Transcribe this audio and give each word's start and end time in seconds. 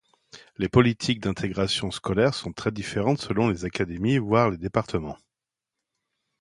Les 0.57 0.67
politiques 0.67 1.19
d'intégration 1.21 1.91
scolaire 1.91 2.33
sont 2.33 2.51
très 2.53 2.71
différentes 2.71 3.19
selon 3.21 3.49
les 3.49 3.65
académies 3.65 4.17
voire 4.17 4.49
les 4.49 4.57
départements. 4.57 5.19